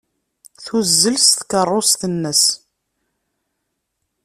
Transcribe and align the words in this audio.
Tuzzel 0.63 1.15
s 1.19 1.27
tkeṛṛust-nnes. 1.39 2.43